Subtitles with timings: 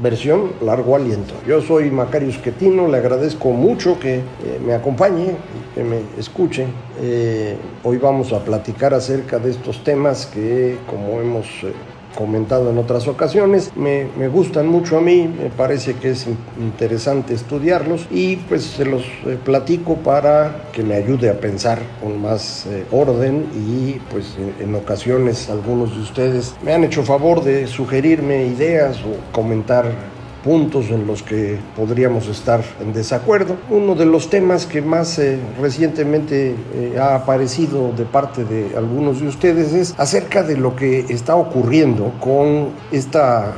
[0.00, 1.34] versión largo aliento.
[1.46, 4.22] Yo soy Macario Esquetino, le agradezco mucho que eh,
[4.64, 5.36] me acompañe,
[5.74, 6.66] que me escuche.
[7.00, 11.72] Eh, hoy vamos a platicar acerca de estos temas que, como hemos eh,
[12.14, 16.26] comentado en otras ocasiones, me, me, gustan mucho a mí, me parece que es
[16.58, 22.20] interesante estudiarlos y pues se los eh, platico para que me ayude a pensar con
[22.20, 27.42] más eh, orden y pues en, en, ocasiones algunos de ustedes me han hecho favor
[27.42, 30.13] de sugerirme ideas o comentar
[30.44, 33.56] puntos en los que podríamos estar en desacuerdo.
[33.70, 39.20] Uno de los temas que más eh, recientemente eh, ha aparecido de parte de algunos
[39.20, 43.54] de ustedes es acerca de lo que está ocurriendo con esta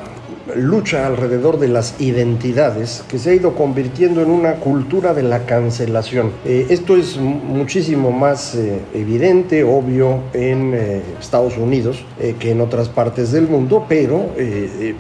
[0.55, 5.45] lucha alrededor de las identidades que se ha ido convirtiendo en una cultura de la
[5.45, 6.31] cancelación.
[6.45, 8.57] Eh, esto es muchísimo más
[8.95, 10.73] evidente, obvio, en
[11.21, 12.05] Estados Unidos
[12.39, 14.31] que en otras partes del mundo, pero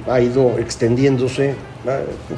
[0.08, 1.54] ha ido extendiéndose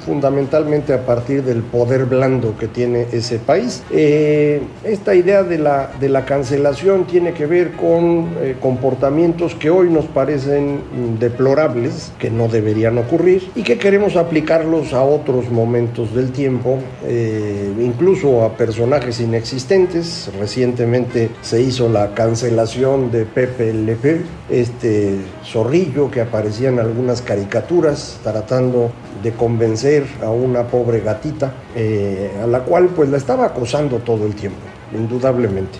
[0.04, 3.82] fundamentalmente a partir del poder blando que tiene ese país.
[3.90, 9.70] Eh, esta idea de la, de la cancelación tiene que ver con eh, comportamientos que
[9.70, 10.80] hoy nos parecen
[11.18, 17.72] deplorables, que no deberían ocurrir y que queremos aplicarlos a otros momentos del tiempo, eh,
[17.80, 20.30] incluso a personajes inexistentes.
[20.38, 24.18] Recientemente se hizo la cancelación de Pepe Le Pew,
[24.50, 28.90] este zorrillo que aparecía en algunas caricaturas tratando
[29.22, 34.26] de convencer a una pobre gatita, eh, a la cual pues la estaba acosando todo
[34.26, 34.58] el tiempo,
[34.92, 35.78] indudablemente.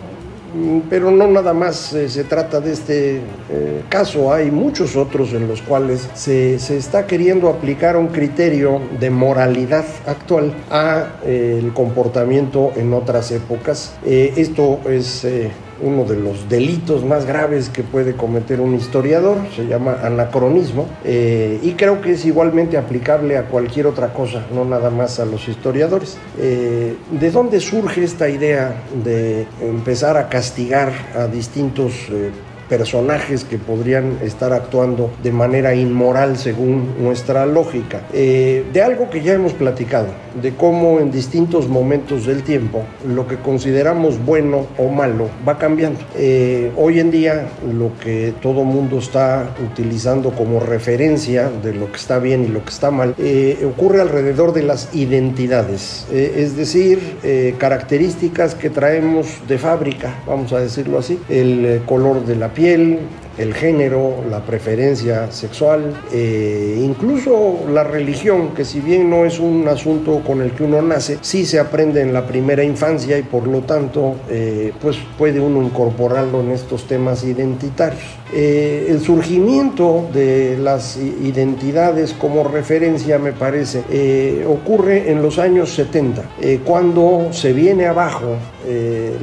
[0.54, 3.16] Mm, pero no nada más eh, se trata de este
[3.50, 8.80] eh, caso, hay muchos otros en los cuales se, se, está queriendo aplicar un criterio
[8.98, 13.98] de moralidad actual a el comportamiento en otras épocas.
[14.06, 15.26] esto es
[15.82, 21.58] uno de los delitos más graves que puede cometer un historiador, se llama anacronismo, eh,
[21.62, 25.48] y creo que es igualmente aplicable a cualquier otra cosa, no nada más a los
[25.48, 26.18] historiadores.
[26.38, 32.30] Eh, ¿De dónde surge esta idea de empezar a castigar a distintos eh,
[32.68, 38.02] personajes que podrían estar actuando de manera inmoral según nuestra lógica.
[38.12, 40.08] Eh, de algo que ya hemos platicado,
[40.40, 46.00] de cómo en distintos momentos del tiempo lo que consideramos bueno o malo va cambiando.
[46.16, 51.96] Eh, hoy en día lo que todo mundo está utilizando como referencia de lo que
[51.96, 56.98] está bien y lo que está mal eh, ocurre alrededor de las identidades, es decir,
[57.58, 62.98] características que traemos de fábrica, vamos a decirlo así, el color de la piel,
[63.38, 69.66] el género, la preferencia sexual, eh, incluso la religión, que si bien no es un
[69.68, 73.46] asunto con el que uno nace, sí se aprende en la primera infancia y por
[73.46, 78.02] lo tanto eh, pues puede uno incorporarlo en estos temas identitarios.
[78.32, 86.22] Eh, el surgimiento de las identidades como referencia, me parece, ocurre en los años 70,
[86.40, 88.36] eh, cuando se viene abajo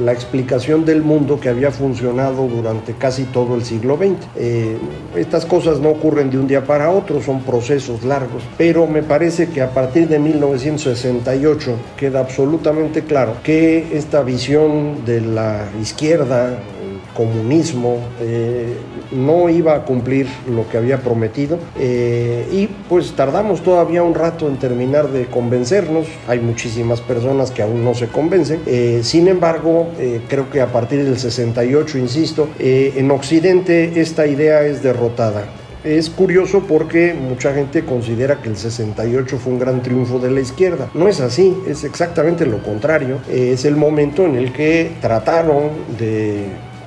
[0.00, 4.05] la explicación del mundo que había funcionado durante casi todo el siglo XX.
[5.16, 9.48] Estas cosas no ocurren de un día para otro, son procesos largos, pero me parece
[9.48, 16.58] que a partir de 1968 queda absolutamente claro que esta visión de la izquierda,
[17.16, 18.76] comunismo, eh,
[19.12, 24.48] no iba a cumplir lo que había prometido eh, y pues tardamos todavía un rato
[24.48, 29.88] en terminar de convencernos, hay muchísimas personas que aún no se convencen, eh, sin embargo
[30.28, 35.46] creo que a partir del 68, insisto, en Occidente esta idea es derrotada.
[35.86, 40.40] Es curioso porque mucha gente considera que el 68 fue un gran triunfo de la
[40.40, 40.90] izquierda.
[40.94, 43.18] No es así, es exactamente lo contrario.
[43.30, 46.46] Es el momento en el que trataron de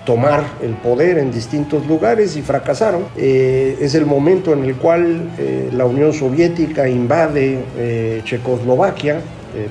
[0.10, 3.04] tomar el poder en distintos lugares y fracasaron.
[3.16, 9.22] Eh, es el momento en el cual eh, la Unión Soviética invade eh, Checoslovaquia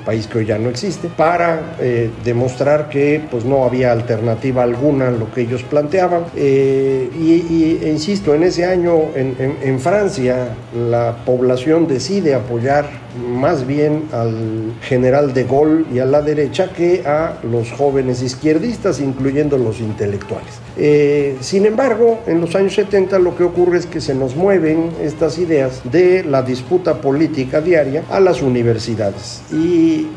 [0.05, 1.77] país que hoy ya no existe, para
[2.25, 6.25] demostrar que pues, no había alternativa alguna a lo que ellos planteaban.
[6.37, 14.05] y, e insisto, en ese año en, en Francia la población decide apoyar más bien
[14.13, 19.81] al general de Gaulle y a la derecha que a los jóvenes izquierdistas, incluyendo los
[19.81, 20.61] intelectuales.
[20.77, 24.91] Eh, sin embargo, en los años 70 lo que ocurre es que se nos mueven
[25.03, 30.09] estas ideas de la disputa política diaria a las universidades y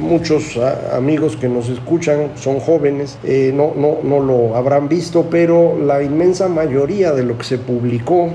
[0.00, 0.58] muchos
[0.92, 6.02] amigos que nos escuchan son jóvenes, eh, no, no, no lo habrán visto, pero la
[6.02, 8.30] inmensa mayoría de lo que se publicó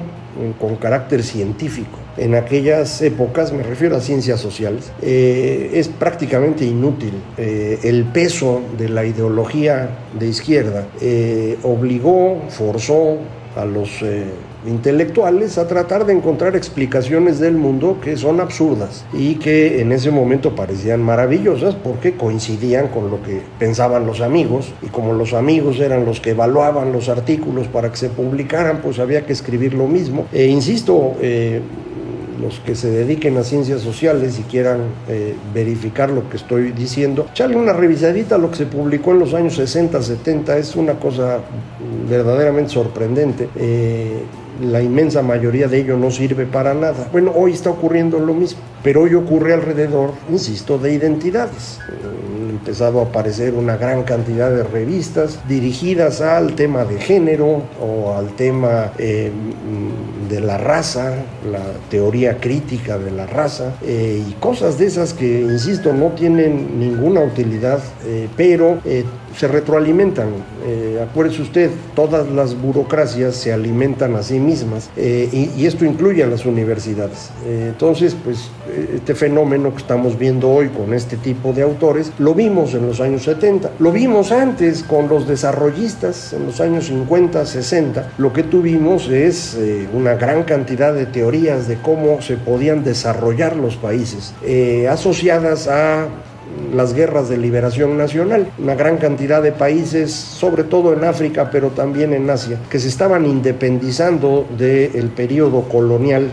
[0.59, 1.97] con carácter científico.
[2.17, 7.13] En aquellas épocas, me refiero a ciencias sociales, eh, es prácticamente inútil.
[7.37, 13.17] Eh, el peso de la ideología de izquierda eh, obligó, forzó
[13.55, 14.03] a los
[14.65, 20.11] intelectuales a tratar de encontrar explicaciones del mundo que son absurdas y que en ese
[20.11, 25.79] momento parecían maravillosas porque coincidían con lo que pensaban los amigos y como los amigos
[25.79, 29.87] eran los que evaluaban los artículos para que se publicaran, pues había que escribir lo
[29.87, 30.25] mismo.
[30.33, 31.61] E insisto, eh,
[32.41, 37.27] los que se dediquen a ciencias sociales y quieran eh, verificar lo que estoy diciendo,
[37.31, 40.93] echarle una revisadita a lo que se publicó en los años 60, 70, es una
[40.93, 41.39] cosa
[42.09, 43.49] verdaderamente sorprendente.
[43.55, 44.23] Eh,
[44.61, 47.07] la inmensa mayoría de ello no sirve para nada.
[47.11, 51.79] Bueno, hoy está ocurriendo lo mismo, pero hoy ocurre alrededor, insisto, de identidades.
[51.87, 58.15] Han empezado a aparecer una gran cantidad de revistas dirigidas al tema de género o
[58.15, 59.31] al tema eh,
[60.29, 61.13] de la raza,
[61.49, 66.79] la teoría crítica de la raza eh, y cosas de esas que, insisto, no tienen
[66.79, 68.79] ninguna utilidad, eh, pero
[69.39, 70.27] se retroalimentan.
[70.67, 76.23] Eh, acuérdese usted, todas las burocracias se alimentan a sí mismas eh, y, esto incluye
[76.23, 77.29] a las universidades.
[77.45, 78.51] Eh, entonces, pues
[78.93, 82.99] este fenómeno que estamos viendo hoy con este tipo de autores, lo vimos en los
[82.99, 88.11] años 70, lo vimos antes con los desarrollistas en los años 50, 60.
[88.17, 89.57] Lo que tuvimos es
[89.93, 94.33] una gran cantidad de teorías de cómo se podían desarrollar los países,
[94.89, 96.09] asociadas a
[96.73, 98.51] las guerras de liberación nacional.
[98.57, 102.87] Una gran cantidad de países, sobre todo en África, pero también en Asia, que se
[102.87, 106.29] estaban independizando del periodo colonial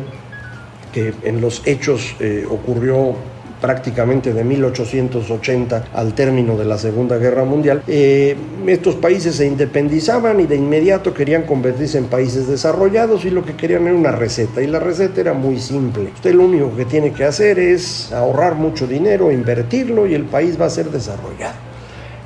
[0.93, 3.17] que en los hechos eh, ocurrió
[3.61, 8.37] prácticamente de 1880 al término de la Segunda Guerra Mundial, eh,
[8.67, 13.55] estos países se independizaban y de inmediato querían convertirse en países desarrollados y lo que
[13.55, 16.11] querían era una receta y la receta era muy simple.
[16.15, 20.61] Usted lo único que tiene que hacer es ahorrar mucho dinero, invertirlo y el país
[20.61, 21.55] va a ser desarrollado.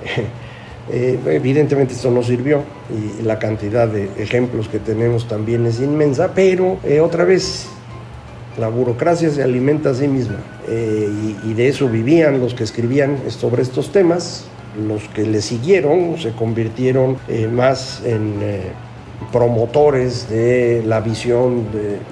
[0.92, 6.32] Eh, evidentemente esto no sirvió y la cantidad de ejemplos que tenemos también es inmensa,
[6.34, 7.68] pero eh, otra vez
[8.60, 10.36] la burocracia se alimenta a sí misma
[10.68, 11.08] eh,
[11.44, 14.44] y, de eso vivían los que escribían sobre estos temas.
[14.86, 18.60] Los que le siguieron se convirtieron eh, más en eh,
[19.32, 21.64] promotores de la visión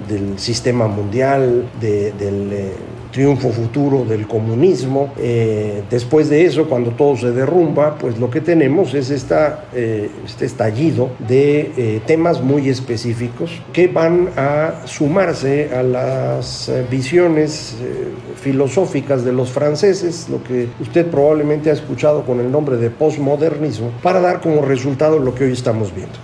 [0.09, 2.73] del sistema mundial, del
[3.11, 5.13] triunfo futuro del comunismo.
[5.17, 10.09] Eh, después de eso, cuando todo se derrumba, pues lo que tenemos es esta, eh,
[10.25, 17.75] este estallido de eh, temas muy específicos que van a sumarse a las visiones
[18.41, 23.91] filosóficas de los franceses, lo que usted probablemente ha escuchado con el nombre de postmodernismo,
[24.01, 26.17] para dar como resultado lo que hoy estamos viendo.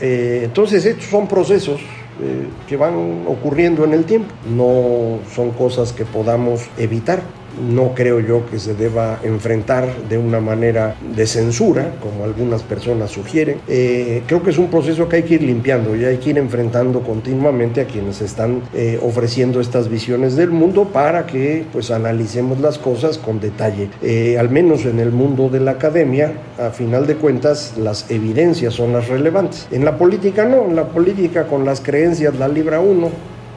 [0.00, 1.80] entonces, estos son procesos
[2.20, 4.32] eh, que van ocurriendo en el tiempo.
[4.48, 7.22] No son cosas que podamos evitar
[7.60, 13.10] no creo yo que se deba enfrentar de una manera de censura, como algunas personas
[13.10, 13.60] sugieren.
[13.68, 16.38] Eh, creo que es un proceso que hay que ir limpiando y hay que ir
[16.38, 22.60] enfrentando continuamente a quienes están eh, ofreciendo estas visiones del mundo para que pues analicemos
[22.60, 23.90] las cosas con detalle.
[24.02, 28.74] Eh, al menos en el mundo de la academia, a final de cuentas, las evidencias
[28.74, 29.66] son las relevantes.
[29.70, 33.10] En la política no, en la política con las creencias la libra uno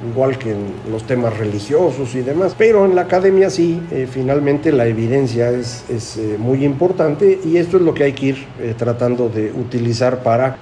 [0.10, 2.56] igual que en los temas religiosos y demás.
[2.58, 7.58] Pero en la academia sí, eh, finalmente la evidencia es, es eh, muy importante y
[7.58, 10.58] esto es lo que hay que ir eh, tratando de utilizar para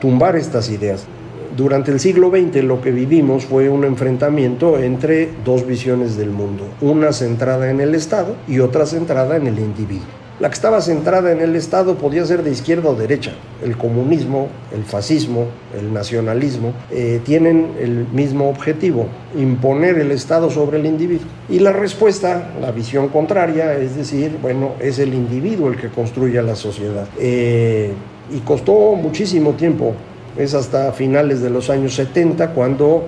[0.00, 1.06] tumbar estas ideas.
[1.56, 6.64] Durante el siglo XX lo que vivimos fue un enfrentamiento entre dos visiones del mundo,
[6.80, 10.23] una centrada en el Estado y otra centrada en el individuo.
[10.40, 13.32] La que estaba centrada en el Estado podía ser de izquierda o derecha.
[13.62, 15.46] El comunismo, el fascismo,
[15.78, 19.06] el nacionalismo eh, tienen el mismo objetivo,
[19.38, 21.28] imponer el Estado sobre el individuo.
[21.48, 26.42] Y la respuesta, la visión contraria, es decir, bueno, es el individuo el que construye
[26.42, 27.06] la sociedad.
[27.16, 27.92] Eh,
[28.32, 29.94] y costó muchísimo tiempo
[30.36, 33.04] Es hasta finales de los años 70 cuando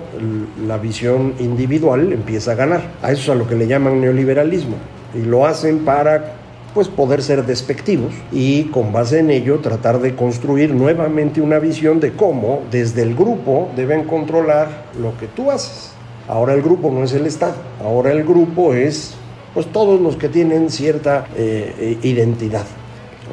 [0.65, 2.81] la visión individual empieza a ganar.
[3.01, 4.77] A eso es a lo que le llaman neoliberalismo.
[5.13, 6.36] Y lo hacen para
[6.77, 11.99] pues poder ser despectivos y con base en ello tratar de construir nuevamente una visión
[11.99, 15.93] de cómo desde el grupo deben controlar lo que tú haces.
[16.27, 19.15] Ahora el grupo no es el Estado, ahora el grupo es
[19.55, 21.97] pues todos los que tienen cierta eh, eh,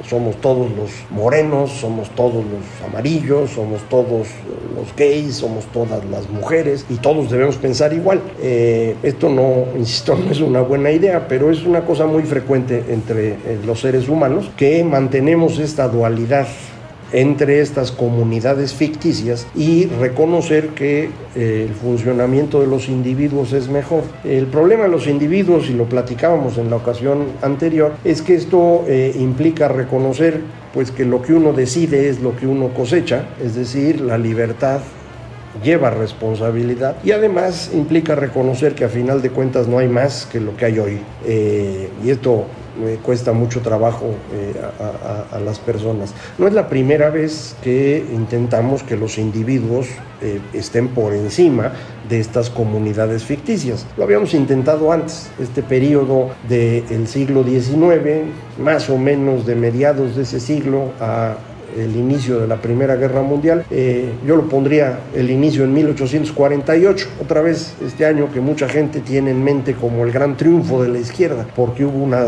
[0.08, 4.28] somos todos los morenos, somos todos los amarillos, somos todos
[4.74, 8.20] los gays, somos todas las mujeres y todos debemos pensar igual.
[8.40, 12.84] Eh, esto no, insisto, no es una buena idea, pero es una cosa muy frecuente
[12.88, 16.46] entre eh, los seres humanos que mantenemos esta dualidad
[17.14, 24.02] entre estas comunidades ficticias y reconocer que eh, el funcionamiento de los individuos es mejor.
[24.24, 28.84] El problema de los individuos, y lo platicábamos en la ocasión anterior, es que esto
[28.88, 30.40] eh, implica reconocer
[30.74, 34.80] pues que lo que uno decide es lo que uno cosecha, es decir, la libertad
[35.62, 40.40] lleva responsabilidad y además implica reconocer que a final de cuentas no hay más que
[40.40, 40.98] lo que hay hoy.
[41.24, 42.46] Eh, y esto
[42.80, 44.54] me cuesta mucho trabajo eh,
[45.32, 46.14] a, las personas.
[46.38, 49.88] No es la primera vez que intentamos que los individuos
[50.20, 51.72] eh, estén por encima
[52.08, 53.86] de estas comunidades ficticias.
[53.96, 58.26] Lo habíamos intentado antes, este periodo del siglo XIX,
[58.58, 61.36] más o menos de mediados de ese siglo a
[61.76, 63.64] el inicio de la Primera Guerra Mundial.
[63.70, 69.00] Eh, yo lo pondría el inicio en 1848, otra vez este año que mucha gente
[69.00, 72.24] tiene en mente como el gran triunfo de la izquierda, porque hubo una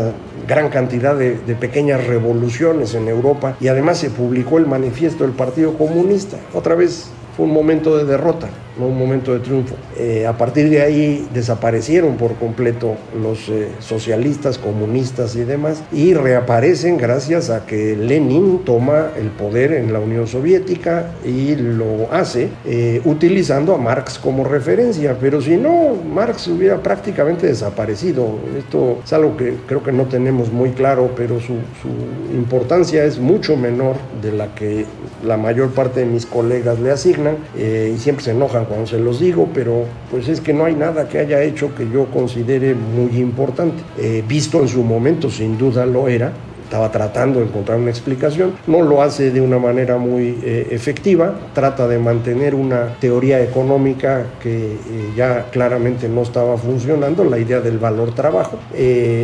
[0.47, 5.33] gran cantidad de, de pequeñas revoluciones en Europa y además se publicó el manifiesto del
[5.33, 6.37] Partido Comunista.
[6.53, 8.49] Otra vez fue un momento de derrota,
[8.85, 9.75] un momento de triunfo.
[9.97, 16.13] Eh, a partir de ahí desaparecieron por completo los eh, socialistas, comunistas y demás, y
[16.13, 22.49] reaparecen gracias a que Lenin toma el poder en la Unión Soviética y lo hace
[22.65, 28.37] eh, utilizando a Marx como referencia, pero si no, Marx hubiera prácticamente desaparecido.
[28.57, 33.17] Esto es algo que creo que no tenemos muy claro, pero su, su importancia es
[33.19, 34.85] mucho menor de la que
[35.25, 39.19] la mayor parte de mis colegas le asignan y siempre se enojan cuando se los
[39.19, 43.19] digo, pero pues es que no hay nada que haya hecho que yo considere muy
[43.19, 43.83] importante.
[43.97, 46.31] Eh, visto en su momento, sin duda lo era,
[46.63, 51.33] estaba tratando de encontrar una explicación, no lo hace de una manera muy eh, efectiva,
[51.53, 54.75] trata de mantener una teoría económica que
[55.15, 58.59] ya claramente no estaba funcionando, la idea del valor trabajo,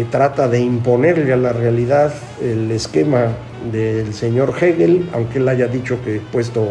[0.10, 3.28] trata de imponerle a la realidad el esquema
[3.74, 6.70] del señor Hegel, aunque él haya dicho que puesto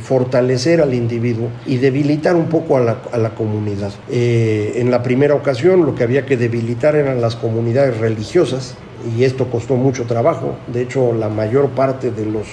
[0.02, 3.94] fortalecer al individuo y debilitar un poco a la, a la comunidad.
[4.10, 8.76] en la primera ocasión lo que había que debilitar eran las comunidades religiosas,
[9.18, 10.56] y esto costó mucho trabajo.
[10.68, 12.48] De hecho, la mayor parte de los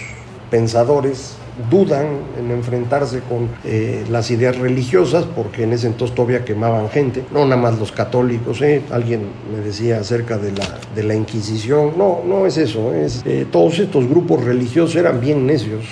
[0.50, 1.36] pensadores
[1.70, 2.06] dudan
[2.38, 7.44] en enfrentarse con eh, las ideas religiosas, porque en ese entonces todavía quemaban gente, no
[7.44, 8.82] nada más los católicos, ¿eh?
[8.90, 9.22] alguien
[9.52, 13.78] me decía acerca de la, de la Inquisición, no, no es eso, es, eh, todos
[13.78, 15.84] estos grupos religiosos eran bien necios,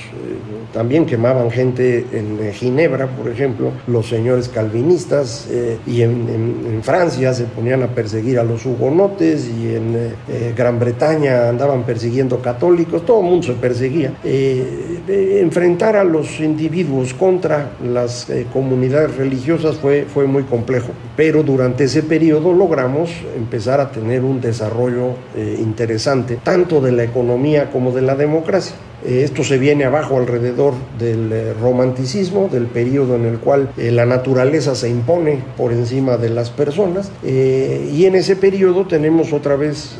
[0.73, 5.47] también quemaban gente en Ginebra, por ejemplo, los señores calvinistas,
[5.87, 10.13] y en, Francia se ponían a perseguir a los hugonotes, y en
[10.57, 14.15] Gran Bretaña andaban persiguiendo católicos, todo el mundo se perseguía.
[14.25, 21.45] en enfrentar a los individuos contra las eh, comunidades religiosas fue, fue muy complejo, pero
[21.45, 27.71] durante ese periodo logramos empezar a tener un desarrollo eh, interesante, tanto de la economía
[27.71, 28.75] como de la democracia.
[29.05, 33.91] Eh, esto se viene abajo alrededor del eh, romanticismo, del periodo en el cual eh,
[33.91, 39.57] la naturaleza se impone por encima de las personas y en ese periodo tenemos otra
[39.57, 39.97] vez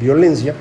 [0.00, 0.54] violencia.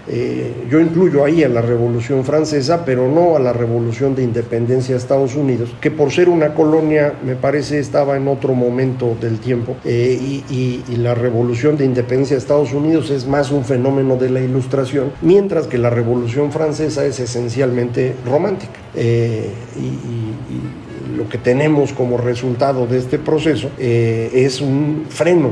[0.70, 5.00] yo incluyo ahí a la Revolución Francesa, pero no a la Revolución de Independencia de
[5.00, 9.76] Estados Unidos, que por ser una colonia me parece estaba en otro momento del tiempo
[9.86, 10.44] y,
[10.88, 15.12] y la Revolución de Independencia de Estados Unidos es más un fenómeno de la ilustración,
[15.22, 17.87] mientras que la Revolución Francesa es esencialmente
[18.26, 18.80] romántica.
[18.96, 25.52] Eh, y, lo que tenemos como resultado de este proceso eh, es un freno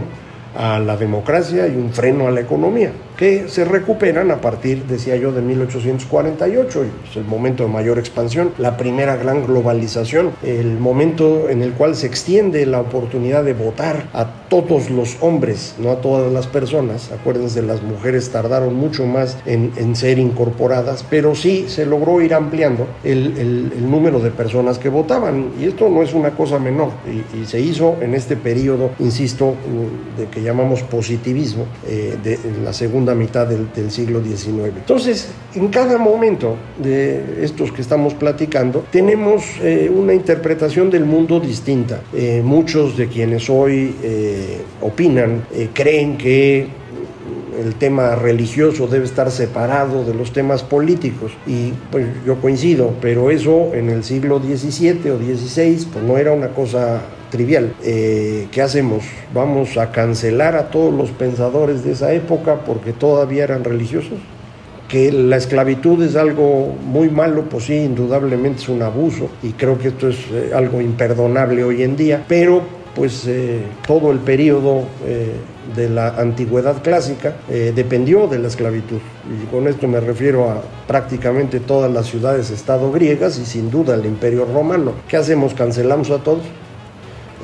[0.55, 2.91] a la democracia y un freno a la economía.
[3.17, 8.51] Que se recuperan a partir, decía yo, de 1848, es el momento de mayor expansión,
[8.57, 14.07] la primera gran globalización, el momento en el cual se extiende la oportunidad de votar
[14.13, 17.12] a todos los hombres, no a todas las personas.
[17.12, 22.88] Acuérdense, las mujeres tardaron mucho más en, ser incorporadas, pero sí se logró ir ampliando
[23.03, 25.51] el, número de personas que votaban.
[25.60, 26.89] Y esto no es una cosa menor.
[27.05, 29.55] Y, se hizo en este periodo, insisto,
[30.17, 34.74] de que llamamos positivismo, eh, de la segunda mitad del, siglo XIX.
[34.75, 41.39] Entonces, en cada momento de estos que estamos platicando, tenemos eh, una interpretación del mundo
[41.39, 42.01] distinta.
[42.13, 43.95] Eh, muchos de quienes hoy
[44.81, 46.67] opinan creen que
[47.59, 53.31] el tema religioso debe estar separado de los temas políticos y pues yo coincido, pero
[53.31, 57.74] eso en el siglo XVII o XVI pues no era una cosa trivial.
[57.83, 59.03] Eh, ¿Qué hacemos?
[59.33, 64.19] ¿Vamos a cancelar a todos los pensadores de esa época porque todavía eran religiosos?
[64.88, 69.79] Que la esclavitud es algo muy malo, pues sí, indudablemente es un abuso y creo
[69.79, 72.62] que esto es eh, algo imperdonable hoy en día, pero
[72.95, 74.83] pues eh, todo el periodo
[75.75, 78.99] de la antigüedad clásica dependió de la esclavitud.
[79.29, 84.05] Y con esto me refiero a prácticamente todas las ciudades-estado griegas y sin duda el
[84.05, 84.93] imperio romano.
[85.07, 85.53] ¿Qué hacemos?
[85.53, 86.43] ¿Cancelamos a todos?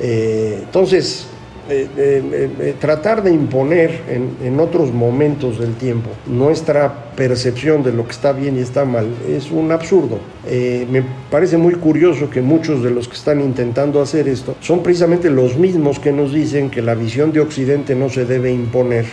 [0.00, 1.26] Eh, entonces,
[1.68, 8.10] eh, eh, tratar de imponer en, otros momentos del tiempo nuestra percepción de lo que
[8.10, 10.18] está bien y está mal es un absurdo.
[10.44, 15.30] me parece muy curioso que muchos de los que están intentando hacer esto son precisamente
[15.30, 19.06] los mismos que nos dicen que la visión de Occidente no se debe imponer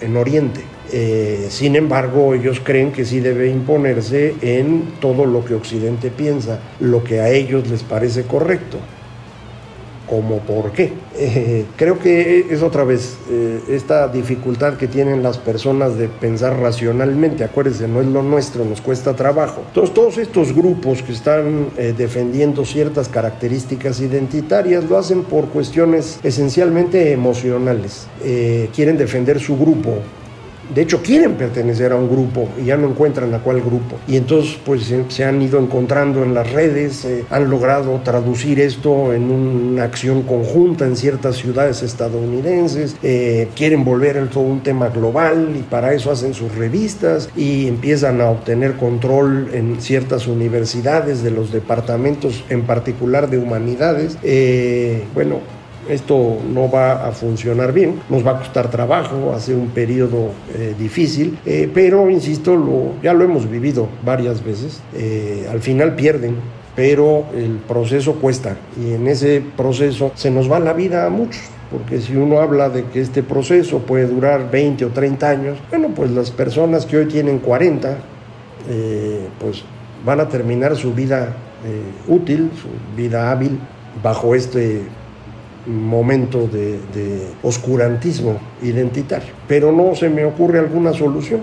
[0.00, 0.60] en Oriente.
[1.48, 7.02] sin embargo, ellos creen que sí debe imponerse en todo lo que Occidente piensa, lo
[7.02, 8.78] que a ellos les parece correcto
[10.08, 10.92] como por qué.
[11.16, 16.58] Eh, creo que es otra vez eh, esta dificultad que tienen las personas de pensar
[16.58, 17.44] racionalmente.
[17.44, 19.62] Acuérdense, no es lo nuestro, nos cuesta trabajo.
[19.68, 26.20] Entonces, todos estos grupos que están eh, defendiendo ciertas características identitarias lo hacen por cuestiones
[26.22, 28.06] esencialmente emocionales.
[28.74, 29.98] quieren defender su grupo,
[30.74, 33.96] de hecho quieren pertenecer a un grupo y ya no encuentran a cuál grupo.
[34.06, 39.12] Y entonces pues se, han ido encontrando en las redes, eh, han logrado traducir esto
[39.12, 45.54] en una acción conjunta en ciertas ciudades estadounidenses, eh, quieren volver todo un tema global
[45.58, 51.30] y para eso hacen sus revistas y empiezan a obtener control en ciertas universidades de
[51.30, 54.18] los departamentos en particular de humanidades.
[54.22, 55.40] Eh, bueno,
[55.88, 60.74] esto no va a funcionar bien, nos va a costar trabajo, hace un periodo eh,
[60.78, 66.36] difícil, eh, pero insisto, lo, ya lo hemos vivido varias veces, eh, al final pierden,
[66.74, 71.42] pero el proceso cuesta y en ese proceso se nos va la vida a muchos
[71.70, 75.88] porque si uno habla de que este proceso puede durar 20 o 30 años, bueno,
[75.96, 77.98] pues las personas que hoy tienen 40,
[79.40, 79.64] pues
[80.04, 81.34] van a terminar su vida
[82.06, 83.58] útil, su vida hábil,
[84.00, 84.82] bajo este
[85.66, 86.78] momento de,
[87.42, 89.32] oscurantismo identitario.
[89.48, 91.40] Pero no se me ocurre alguna solución.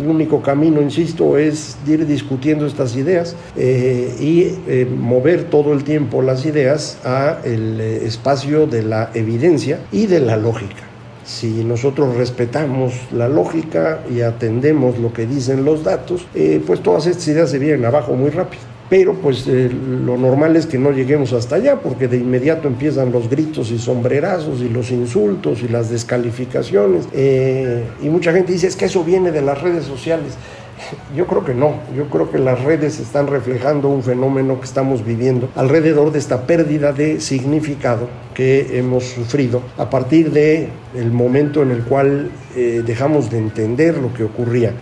[0.00, 5.82] El único camino, insisto, es ir discutiendo estas ideas eh, y eh, mover todo el
[5.82, 10.84] tiempo las ideas a el eh, espacio de la evidencia y de la lógica.
[11.24, 16.26] Si nosotros respetamos la lógica y atendemos lo que dicen los datos,
[16.66, 20.66] pues todas estas ideas se vienen abajo muy rápido pero pues eh, lo normal es
[20.66, 24.90] que no lleguemos hasta allá porque de inmediato empiezan los gritos y sombrerazos y los
[24.90, 29.60] insultos y las descalificaciones eh, y mucha gente dice es que eso viene de las
[29.60, 30.34] redes sociales.
[31.16, 35.04] Yo creo que no, yo creo que las redes están reflejando un fenómeno que estamos
[35.04, 41.62] viviendo alrededor de esta pérdida de significado que hemos sufrido a partir de el momento
[41.62, 44.72] en el cual eh, dejamos de entender lo que ocurría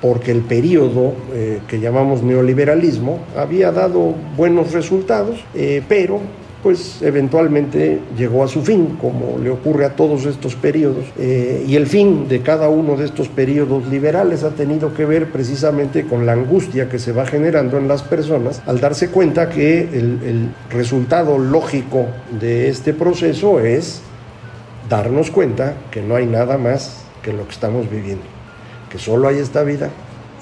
[0.00, 6.20] porque el periodo eh, que llamamos neoliberalismo había dado buenos resultados, eh, pero
[6.62, 11.06] pues eventualmente llegó a su fin, como le ocurre a todos estos periodos.
[11.18, 15.30] Eh, y el fin de cada uno de estos periodos liberales ha tenido que ver
[15.30, 19.80] precisamente con la angustia que se va generando en las personas al darse cuenta que
[19.80, 22.06] el, el resultado lógico
[22.38, 24.02] de este proceso es
[24.90, 28.39] darnos cuenta que no hay nada más que lo que estamos viviendo
[28.90, 29.88] que solo hay esta vida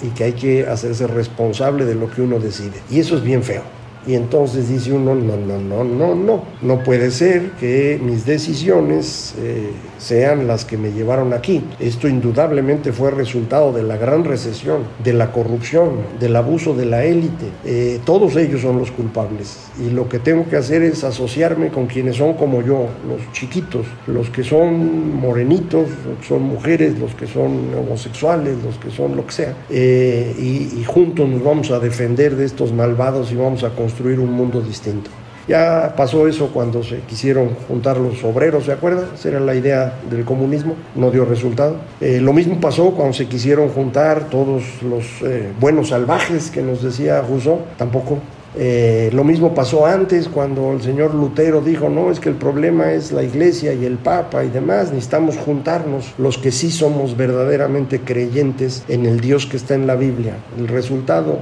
[0.03, 2.81] y que hay que hacerse responsable de lo que uno decide.
[2.91, 3.63] Y eso es bien feo.
[4.09, 9.35] Y entonces dice uno, no, no, no, no, no, no puede ser que mis decisiones
[9.39, 9.69] eh,
[9.99, 11.63] sean las que me llevaron aquí.
[11.79, 17.05] Esto indudablemente fue resultado de la gran recesión, de la corrupción, del abuso de la
[17.05, 17.51] élite.
[17.67, 19.59] Eh, todos ellos son los culpables.
[19.79, 23.85] Y lo que tengo que hacer es asociarme con quienes son como yo, los chiquitos,
[24.07, 29.17] los que son morenitos, los que son mujeres, los que son homosexuales, los que son
[29.17, 29.55] lo que sea.
[29.69, 33.98] Eh, y, y juntos nos vamos a defender de estos malvados y vamos a construir
[34.01, 35.11] un mundo distinto.
[35.49, 39.07] Ya pasó eso cuando se quisieron juntar los obreros, ¿se acuerdan?
[39.15, 41.77] Esa era la idea del comunismo, no dio resultado.
[42.03, 46.83] Eh, lo mismo pasó cuando se quisieron juntar todos los eh, buenos salvajes que nos
[46.83, 48.19] decía Rousseau, tampoco.
[48.57, 52.93] Eh, lo mismo pasó antes cuando el señor Lutero dijo, no, es que el problema
[52.93, 58.01] es la iglesia y el papa y demás, necesitamos juntarnos los que sí somos verdaderamente
[58.01, 60.35] creyentes en el Dios que está en la Biblia.
[60.59, 61.39] El resultado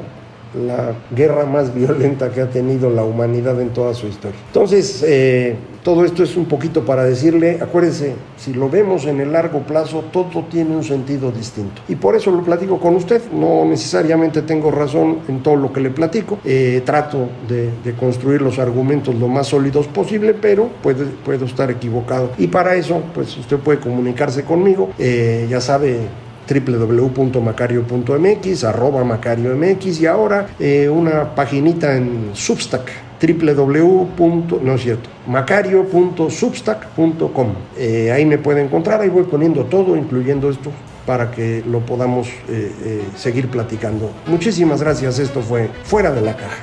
[0.54, 4.38] la guerra más violenta que ha tenido la humanidad en toda su historia.
[4.48, 5.56] Entonces, eh,
[5.86, 10.02] todo esto es un poquito para decirle, acuérdense, si lo vemos en el largo plazo,
[10.12, 11.80] todo tiene un sentido distinto.
[11.88, 15.80] Y por eso lo platico con usted, no necesariamente tengo razón en todo lo que
[15.80, 21.44] le platico, eh, trato de, construir los argumentos lo más sólidos posible, pero puede, puedo
[21.44, 22.30] estar equivocado.
[22.36, 26.00] Y para eso, pues usted puede comunicarse conmigo, eh, ya sabe
[26.48, 34.08] www.macario.mx, arroba MacarioMX y ahora eh, una paginita en Substack www.
[34.62, 37.48] no es cierto, macario.substack.com.
[37.78, 40.70] Eh, ahí me puede encontrar, ahí voy poniendo todo, incluyendo esto,
[41.06, 44.10] para que lo podamos eh, seguir platicando.
[44.26, 46.62] Muchísimas gracias, esto fue Fuera de la Caja.